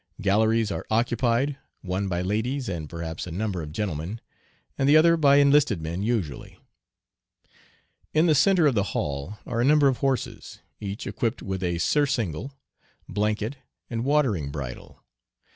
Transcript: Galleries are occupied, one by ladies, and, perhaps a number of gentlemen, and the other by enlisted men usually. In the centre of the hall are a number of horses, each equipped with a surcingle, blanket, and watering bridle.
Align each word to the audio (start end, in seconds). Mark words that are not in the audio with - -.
Galleries 0.19 0.71
are 0.71 0.83
occupied, 0.89 1.57
one 1.83 2.07
by 2.07 2.23
ladies, 2.23 2.67
and, 2.67 2.89
perhaps 2.89 3.27
a 3.27 3.31
number 3.31 3.61
of 3.61 3.71
gentlemen, 3.71 4.19
and 4.75 4.89
the 4.89 4.97
other 4.97 5.15
by 5.15 5.35
enlisted 5.35 5.79
men 5.79 6.01
usually. 6.01 6.57
In 8.11 8.25
the 8.25 8.33
centre 8.33 8.65
of 8.65 8.73
the 8.73 8.97
hall 8.97 9.37
are 9.45 9.61
a 9.61 9.63
number 9.63 9.87
of 9.87 9.97
horses, 9.97 10.57
each 10.79 11.05
equipped 11.05 11.43
with 11.43 11.61
a 11.61 11.77
surcingle, 11.77 12.51
blanket, 13.07 13.57
and 13.91 14.03
watering 14.03 14.49
bridle. 14.49 15.03